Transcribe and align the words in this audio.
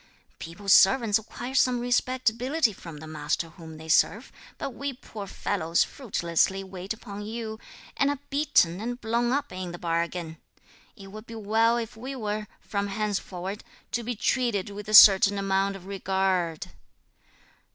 People's 0.39 0.73
servants 0.73 1.19
acquire 1.19 1.53
some 1.53 1.79
respectability 1.79 2.73
from 2.73 2.97
the 2.97 3.05
master 3.05 3.49
whom 3.49 3.77
they 3.77 3.87
serve, 3.87 4.31
but 4.57 4.71
we 4.73 4.93
poor 4.93 5.27
fellows 5.27 5.83
fruitlessly 5.83 6.63
wait 6.63 6.91
upon 6.91 7.21
you, 7.23 7.59
and 7.95 8.09
are 8.09 8.17
beaten 8.31 8.81
and 8.81 8.99
blown 8.99 9.31
up 9.31 9.51
in 9.51 9.71
the 9.71 9.77
bargain. 9.77 10.39
It 10.95 11.11
would 11.11 11.27
be 11.27 11.35
well 11.35 11.77
if 11.77 11.95
we 11.95 12.15
were, 12.15 12.47
from 12.61 12.87
henceforward, 12.87 13.63
to 13.91 14.01
be 14.01 14.15
treated 14.15 14.71
with 14.71 14.89
a 14.89 14.95
certain 14.95 15.37
amount 15.37 15.75
of 15.75 15.85
regard." 15.85 16.69